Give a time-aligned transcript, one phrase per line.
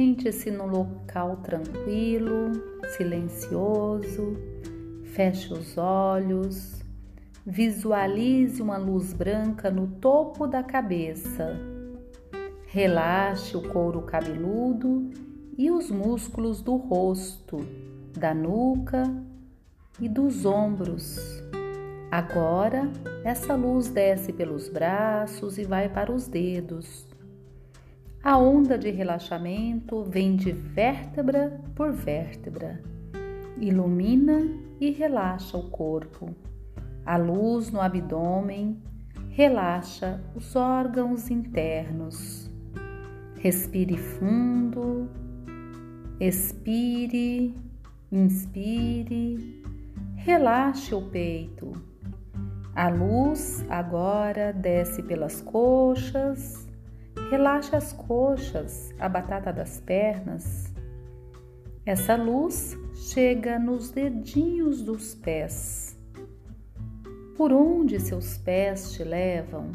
[0.00, 2.52] Sente-se no local tranquilo,
[2.96, 4.34] silencioso,
[5.04, 6.80] feche os olhos,
[7.44, 11.54] visualize uma luz branca no topo da cabeça.
[12.68, 15.10] Relaxe o couro cabeludo
[15.58, 17.58] e os músculos do rosto,
[18.18, 19.02] da nuca
[20.00, 21.18] e dos ombros.
[22.10, 22.90] Agora,
[23.22, 27.09] essa luz desce pelos braços e vai para os dedos.
[28.22, 32.78] A onda de relaxamento vem de vértebra por vértebra,
[33.56, 34.46] ilumina
[34.78, 36.28] e relaxa o corpo.
[37.06, 38.76] A luz no abdômen
[39.30, 42.50] relaxa os órgãos internos.
[43.36, 45.08] Respire fundo,
[46.20, 47.54] expire,
[48.12, 49.64] inspire,
[50.16, 51.72] relaxe o peito.
[52.76, 56.69] A luz agora desce pelas coxas,
[57.30, 60.74] relaxe as coxas, a batata das pernas.
[61.86, 65.96] Essa luz chega nos dedinhos dos pés.
[67.36, 69.70] Por onde seus pés te levam?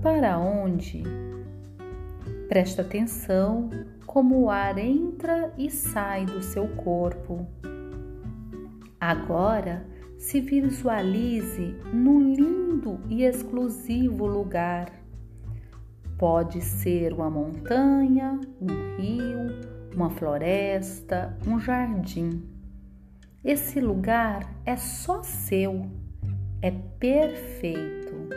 [0.00, 1.02] Para onde?
[2.48, 3.68] Preste atenção
[4.06, 7.44] como o ar entra e sai do seu corpo.
[9.00, 9.84] Agora,
[10.16, 14.97] se visualize num lindo e exclusivo lugar.
[16.18, 19.46] Pode ser uma montanha, um rio,
[19.94, 22.42] uma floresta, um jardim.
[23.44, 25.86] Esse lugar é só seu,
[26.60, 28.28] é perfeito.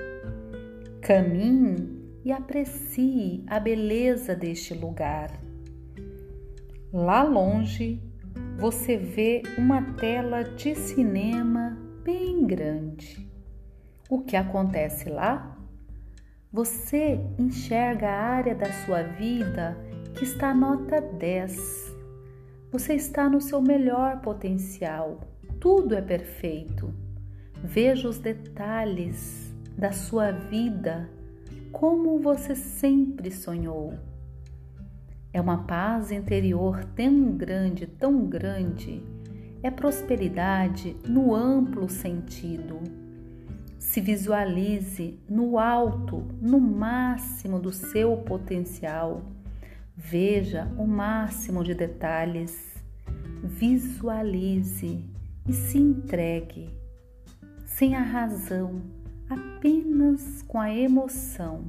[1.01, 5.31] Caminhe e aprecie a beleza deste lugar.
[6.93, 7.99] Lá longe,
[8.59, 13.27] você vê uma tela de cinema bem grande.
[14.07, 15.50] O que acontece lá?
[16.53, 19.77] Você enxerga a área da sua vida
[20.13, 21.95] que está nota 10.
[22.69, 25.21] Você está no seu melhor potencial.
[25.61, 26.93] Tudo é perfeito.
[27.63, 31.09] Veja os detalhes da sua vida
[31.71, 33.93] como você sempre sonhou.
[35.31, 39.01] É uma paz interior tão grande, tão grande.
[39.63, 43.00] É prosperidade no amplo sentido.
[43.81, 49.23] Se visualize no alto, no máximo do seu potencial.
[49.97, 52.75] Veja o máximo de detalhes.
[53.43, 55.03] Visualize
[55.49, 56.69] e se entregue,
[57.65, 58.83] sem a razão,
[59.27, 61.65] apenas com a emoção.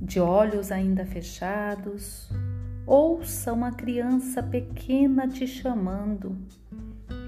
[0.00, 2.30] De olhos ainda fechados,
[2.86, 6.34] ouça uma criança pequena te chamando.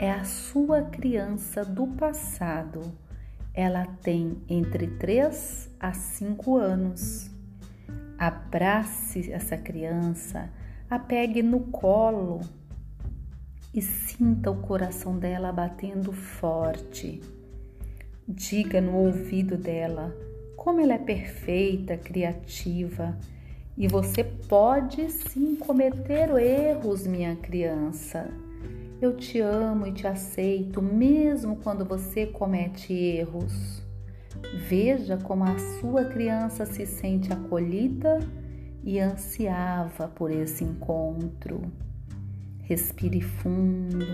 [0.00, 2.80] É a sua criança do passado.
[3.56, 7.30] Ela tem entre 3 a 5 anos.
[8.18, 10.50] Abrace essa criança,
[10.90, 12.40] a pegue no colo
[13.72, 17.22] e sinta o coração dela batendo forte.
[18.28, 20.14] Diga no ouvido dela
[20.54, 23.16] como ela é perfeita, criativa.
[23.78, 28.28] E você pode sim cometer erros, minha criança.
[29.00, 33.82] Eu te amo e te aceito, mesmo quando você comete erros.
[34.68, 38.20] Veja como a sua criança se sente acolhida
[38.82, 41.60] e ansiava por esse encontro.
[42.62, 44.06] Respire fundo,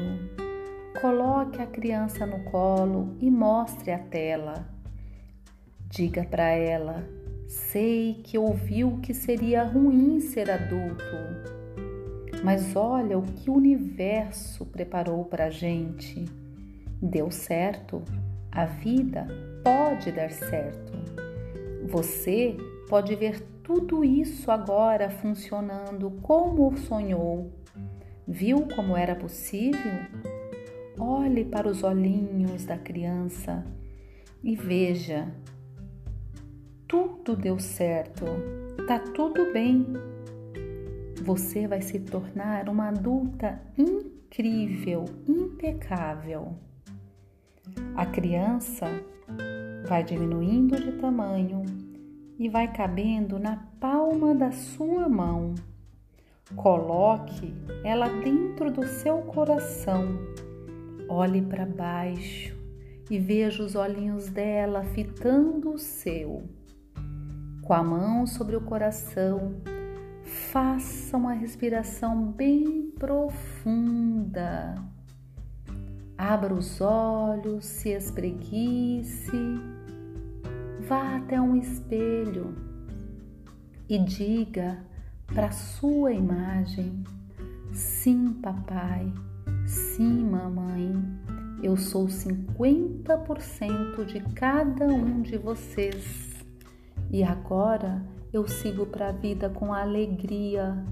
[1.01, 4.67] coloque a criança no colo e mostre a tela.
[5.89, 7.09] Diga para ela:
[7.47, 11.62] sei que ouviu que seria ruim ser adulto,
[12.43, 16.25] mas olha o que o universo preparou para a gente.
[17.01, 18.03] Deu certo,
[18.51, 19.27] a vida
[19.63, 20.93] pode dar certo.
[21.89, 22.57] Você
[22.89, 27.53] pode ver tudo isso agora funcionando como sonhou.
[28.27, 29.93] Viu como era possível?
[30.99, 33.65] Olhe para os olhinhos da criança
[34.43, 35.33] e veja
[36.93, 38.27] tudo deu certo,
[38.87, 39.87] tá tudo bem.
[41.23, 46.59] Você vai se tornar uma adulta incrível, impecável.
[47.95, 48.87] A criança
[49.87, 51.63] vai diminuindo de tamanho
[52.37, 55.55] e vai cabendo na palma da sua mão.
[56.57, 57.55] Coloque
[57.85, 60.19] ela dentro do seu coração.
[61.09, 62.59] Olhe para baixo
[63.09, 66.43] e veja os olhinhos dela fitando o seu
[67.63, 69.55] com a mão sobre o coração,
[70.53, 74.75] faça uma respiração bem profunda.
[76.19, 79.33] Abra os olhos, se espreguice,
[80.87, 82.55] vá até um espelho
[83.89, 84.85] e diga
[85.27, 87.03] para sua imagem.
[87.73, 89.11] Sim, papai.
[89.67, 90.93] Sim, mamãe.
[91.63, 96.45] Eu sou 50% de cada um de vocês.
[97.11, 98.03] E agora
[98.33, 100.85] eu sigo para a vida com alegria,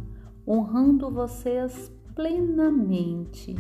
[0.47, 3.57] honrando vocês plenamente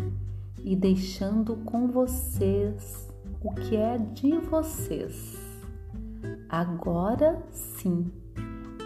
[0.63, 3.09] e deixando com vocês
[3.43, 5.39] o que é de vocês.
[6.49, 8.13] Agora sim,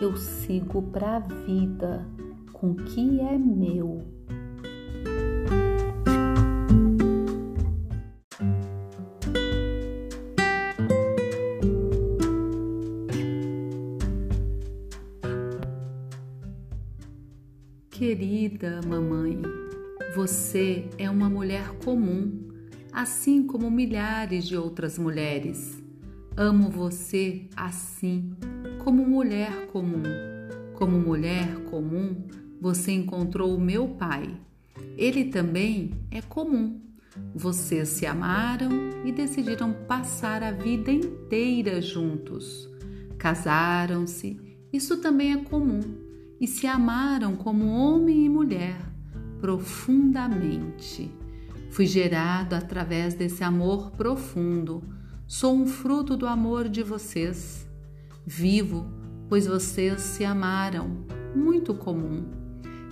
[0.01, 2.07] eu sigo para a vida
[2.53, 4.05] com o que é meu.
[17.95, 19.41] Querida mamãe,
[20.17, 22.49] você é uma mulher comum,
[22.93, 25.81] assim como milhares de outras mulheres.
[26.37, 28.35] Amo você assim,
[28.83, 30.03] como mulher comum.
[30.75, 32.17] Como mulher comum,
[32.61, 34.29] você encontrou o meu pai.
[34.99, 36.81] Ele também é comum.
[37.33, 38.73] Vocês se amaram
[39.05, 42.69] e decidiram passar a vida inteira juntos.
[43.17, 44.41] Casaram-se,
[44.73, 46.04] isso também é comum,
[46.45, 48.77] e se amaram como homem e mulher
[49.41, 51.11] profundamente.
[51.71, 54.85] Fui gerado através desse amor profundo.
[55.27, 57.67] Sou um fruto do amor de vocês.
[58.27, 58.87] Vivo,
[59.27, 61.07] pois vocês se amaram.
[61.35, 62.27] Muito comum.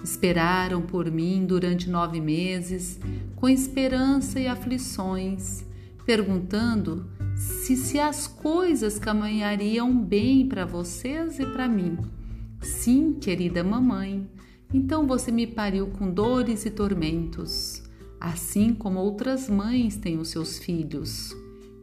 [0.02, 2.98] Esperaram por mim durante nove meses,
[3.37, 5.62] com esperança e aflições,
[6.06, 7.06] perguntando
[7.37, 11.98] se, se as coisas caminhariam bem para vocês e para mim.
[12.62, 14.28] Sim, querida mamãe,
[14.72, 17.82] então você me pariu com dores e tormentos,
[18.20, 21.36] assim como outras mães têm os seus filhos.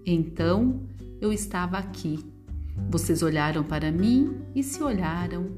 [0.06, 0.82] Então
[1.20, 2.20] eu estava aqui.
[2.90, 5.58] Vocês olharam para mim e se olharam,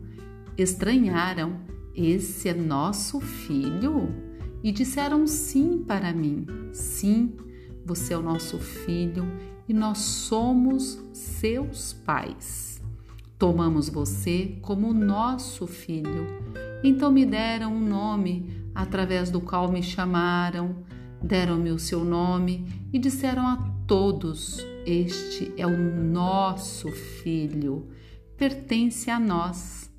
[0.57, 1.62] estranharam:
[1.95, 4.09] esse é nosso filho?
[4.63, 7.35] E disseram sim para mim: sim,
[7.85, 9.25] você é o nosso filho
[9.69, 12.70] e nós somos seus pais.
[13.42, 16.42] Tomamos você como nosso filho
[16.84, 20.84] então me deram um nome através do qual me chamaram,
[21.22, 27.88] deram-me o seu nome e disseram a todos: Este é o nosso filho,
[28.36, 29.92] pertence a nós.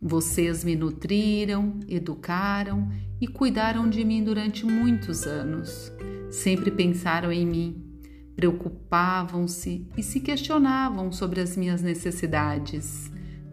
[0.00, 2.88] Vocês me nutriram, educaram
[3.20, 5.92] e cuidaram de mim durante muitos anos.
[6.30, 7.91] Sempre pensaram em mim,
[8.36, 13.10] preocupavam-se e se questionavam sobre as minhas necessidades.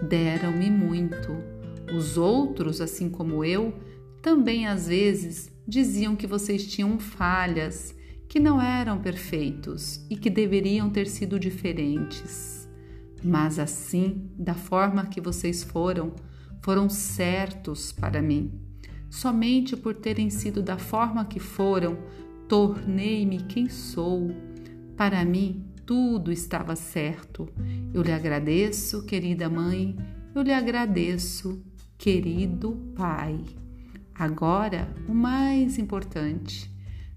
[0.08, 1.32] Deram-me muito
[1.94, 3.74] os outros, assim como eu,
[4.22, 7.96] também às vezes diziam que vocês tinham falhas,
[8.28, 12.68] que não eram perfeitos e que deveriam ter sido diferentes.
[13.24, 16.14] Mas assim, da forma que vocês foram,
[16.62, 18.52] foram certos para mim.
[19.10, 21.98] Somente por terem sido da forma que foram,
[22.48, 24.30] tornei-me quem sou.
[25.00, 27.48] Para mim, tudo estava certo.
[27.94, 29.96] Eu lhe agradeço, querida mãe,
[30.36, 31.64] eu lhe agradeço,
[31.98, 33.40] querido Pai.
[34.14, 36.70] Agora, o mais importante,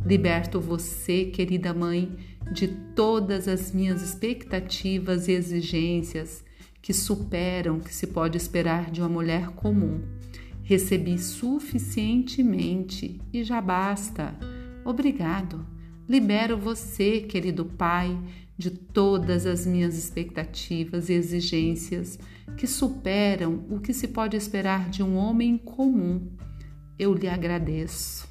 [0.07, 2.17] liberto você, querida Mãe,
[2.53, 6.45] de todas as minhas expectativas e exigências
[6.81, 10.03] que superam o que se pode esperar de uma mulher comum.
[10.63, 14.39] Recebi suficientemente e já basta.
[14.85, 15.82] Obrigado.
[16.09, 18.19] Libero você, querido Pai,
[18.59, 22.19] de todas as minhas expectativas e exigências
[22.57, 26.29] que superam o que se pode esperar de um homem comum.
[26.99, 28.29] Eu lhe agradeço.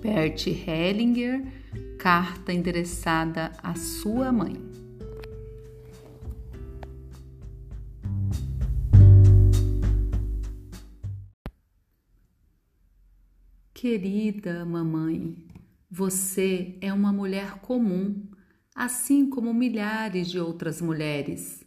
[0.00, 1.44] Bert Hellinger,
[1.98, 4.54] carta endereçada à sua mãe.
[13.72, 15.36] Querida mamãe,
[15.96, 18.26] você é uma mulher comum,
[18.74, 21.64] assim como milhares de outras mulheres.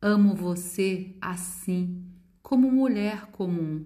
[0.00, 2.02] Amo você assim,
[2.42, 3.84] como mulher comum.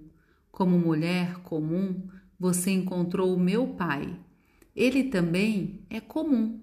[0.49, 2.07] Como mulher comum,
[2.39, 4.17] você encontrou o meu pai.
[4.77, 6.61] Ele também é comum.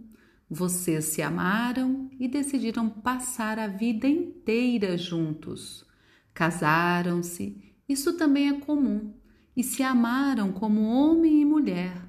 [0.50, 5.86] Vocês se amaram e decidiram passar a vida inteira juntos.
[6.34, 9.14] Casaram-se, isso também é comum,
[9.54, 12.07] e se amaram como homem e mulher,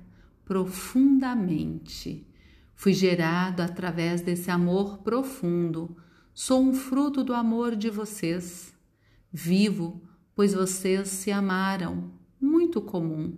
[0.48, 2.26] profundamente.
[2.74, 5.96] Fui gerado através desse amor profundo
[6.40, 8.72] Sou um fruto do amor de vocês.
[9.32, 10.00] Vivo,
[10.36, 12.12] pois vocês se amaram.
[12.40, 13.36] Muito comum.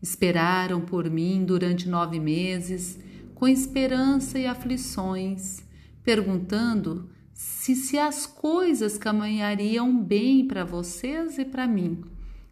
[0.00, 2.96] Esperaram por mim durante nove meses,
[3.34, 5.64] com esperança e aflições,
[6.04, 12.04] perguntando se, se as coisas caminhariam bem para vocês e para mim.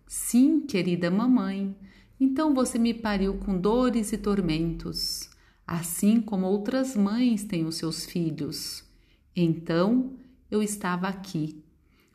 [0.04, 1.76] Sim, querida mamãe,
[2.18, 5.28] então você me pariu com dores e tormentos,
[5.66, 8.84] assim como outras mães têm os seus filhos.
[9.34, 10.14] Então
[10.50, 11.62] eu estava aqui.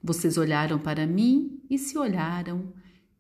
[0.03, 2.74] Vocês olharam para mim e se olharam,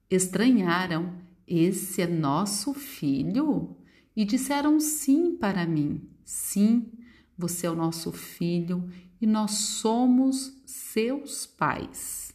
[0.09, 1.13] estranharam.
[1.47, 3.75] Esse é nosso filho?
[4.15, 6.01] E disseram sim para mim.
[6.23, 6.91] Sim,
[7.37, 8.89] você é o nosso filho
[9.21, 12.33] e nós somos seus pais.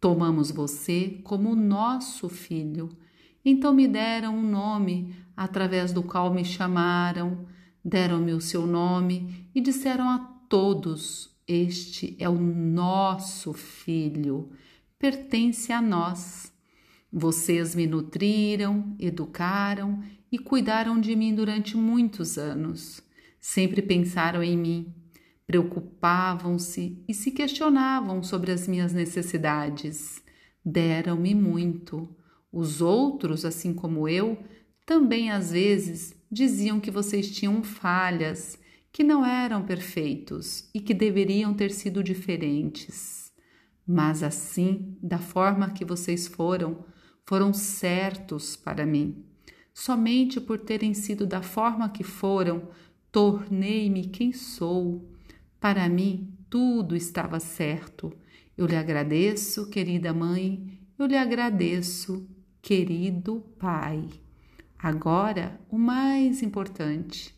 [0.00, 2.88] Tomamos você como nosso filho.
[3.44, 7.46] Então me deram um nome através do qual me chamaram,
[7.84, 10.18] deram-me o seu nome e disseram a
[10.48, 14.50] todos: Este é o nosso filho,
[14.98, 16.52] pertence a nós.
[17.12, 23.02] Vocês me nutriram, educaram e cuidaram de mim durante muitos anos.
[23.40, 24.94] Sempre pensaram em mim,
[25.46, 30.22] preocupavam-se e se questionavam sobre as minhas necessidades.
[30.64, 32.08] Deram-me muito.
[32.52, 34.38] Os outros, assim como eu,
[34.84, 38.58] também às vezes diziam que vocês tinham falhas,
[38.92, 43.32] que não eram perfeitos e que deveriam ter sido diferentes.
[43.86, 46.84] Mas assim, da forma que vocês foram,
[47.24, 49.24] foram certos para mim.
[49.72, 52.68] Somente por terem sido da forma que foram,
[53.12, 55.08] tornei-me quem sou.
[55.60, 58.12] Para mim, tudo estava certo.
[58.56, 62.28] Eu lhe agradeço, querida mãe, eu lhe agradeço,
[62.62, 64.04] querido pai.
[64.78, 67.34] Agora, o mais importante: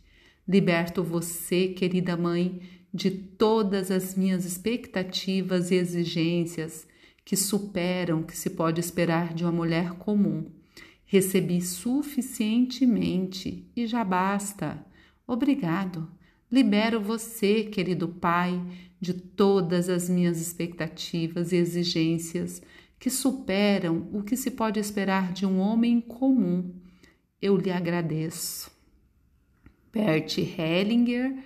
[0.47, 2.61] liberto você, querida mãe,
[2.93, 6.87] de todas as minhas expectativas e exigências
[7.25, 10.51] que superam o que se pode esperar de uma mulher comum.
[11.05, 14.85] Recebi suficientemente e já basta.
[15.27, 16.09] Obrigado.
[16.51, 18.61] Libero você, querido Pai,
[19.01, 22.63] de todas as minhas expectativas e exigências
[23.03, 26.73] que superam o que se pode esperar de um homem comum.
[27.41, 28.71] Eu lhe agradeço.
[29.93, 31.37] Bert Hellinger,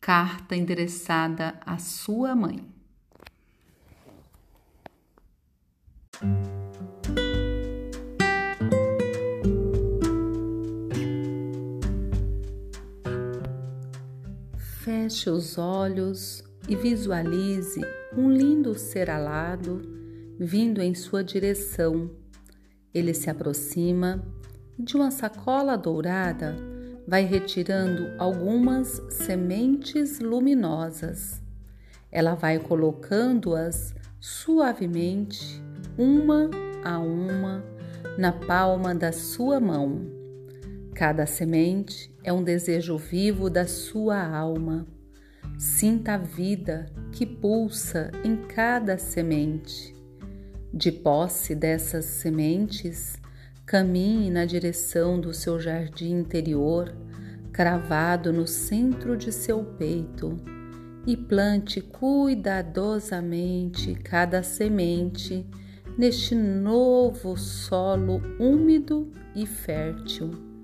[0.00, 2.66] carta endereçada à sua mãe.
[14.82, 17.80] Feche os olhos e visualize
[18.16, 19.93] um lindo ser alado
[20.38, 22.10] vindo em sua direção.
[22.92, 24.24] Ele se aproxima
[24.78, 26.56] e de uma sacola dourada
[27.06, 31.42] vai retirando algumas sementes luminosas.
[32.10, 35.62] Ela vai colocando-as suavemente,
[35.98, 36.50] uma
[36.82, 37.64] a uma,
[38.16, 40.06] na palma da sua mão.
[40.94, 44.86] Cada semente é um desejo vivo da sua alma.
[45.58, 49.93] Sinta a vida que pulsa em cada semente.
[50.74, 53.16] De posse dessas sementes,
[53.64, 56.92] caminhe na direção do seu jardim interior,
[57.52, 60.36] cravado no centro de seu peito,
[61.06, 65.46] e plante cuidadosamente cada semente
[65.96, 70.54] neste novo solo úmido e fértil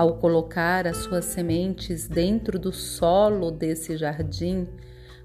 [0.00, 4.66] ao colocar as suas sementes dentro do solo desse jardim,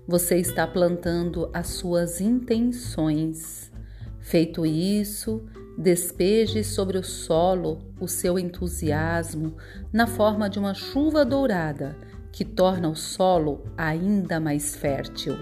[0.07, 3.71] você está plantando as suas intenções.
[4.25, 5.45] Feito isso,
[5.77, 9.55] despeje sobre o solo o seu entusiasmo
[9.93, 11.95] na forma de uma chuva dourada
[12.31, 15.35] que torna o solo ainda mais fértil.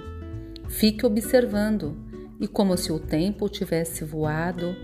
[0.68, 1.96] Fique observando
[2.42, 4.76] e, como se o tempo tivesse voado,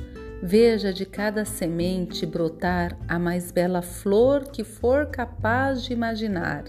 [0.41, 6.63] Veja de cada semente brotar a mais bela flor que for capaz de imaginar.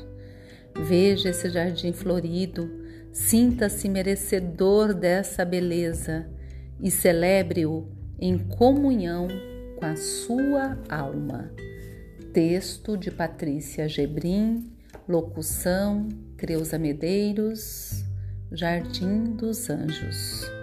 [0.76, 2.68] Veja esse jardim florido,
[3.12, 6.26] sinta-se merecedor dessa beleza
[6.82, 9.28] e celebre-o em comunhão
[9.78, 11.50] com a sua alma.
[12.32, 14.70] Texto de Patrícia Gebrim,
[15.08, 18.04] locução Creuza Medeiros,
[18.52, 20.59] Jardim dos Anjos.